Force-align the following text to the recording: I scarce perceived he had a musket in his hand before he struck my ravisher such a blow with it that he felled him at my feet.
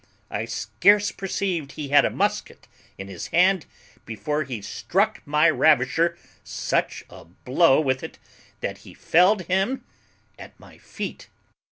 I 0.31 0.45
scarce 0.45 1.11
perceived 1.11 1.73
he 1.73 1.89
had 1.89 2.05
a 2.05 2.09
musket 2.09 2.67
in 2.97 3.07
his 3.07 3.27
hand 3.27 3.67
before 4.03 4.41
he 4.45 4.59
struck 4.59 5.21
my 5.27 5.47
ravisher 5.47 6.17
such 6.43 7.05
a 7.07 7.25
blow 7.25 7.79
with 7.79 8.01
it 8.01 8.17
that 8.61 8.79
he 8.79 8.95
felled 8.95 9.43
him 9.43 9.83
at 10.39 10.59
my 10.59 10.79
feet. 10.79 11.29